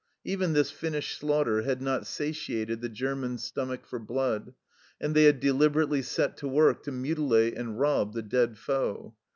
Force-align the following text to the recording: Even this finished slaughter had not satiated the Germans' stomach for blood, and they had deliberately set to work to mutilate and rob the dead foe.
Even 0.25 0.53
this 0.53 0.71
finished 0.71 1.15
slaughter 1.19 1.61
had 1.61 1.79
not 1.79 2.07
satiated 2.07 2.81
the 2.81 2.89
Germans' 2.89 3.43
stomach 3.43 3.85
for 3.85 3.99
blood, 3.99 4.55
and 4.99 5.13
they 5.13 5.25
had 5.25 5.39
deliberately 5.39 6.01
set 6.01 6.37
to 6.37 6.47
work 6.47 6.81
to 6.85 6.91
mutilate 6.91 7.55
and 7.55 7.79
rob 7.79 8.13
the 8.15 8.23
dead 8.23 8.57
foe. 8.57 9.13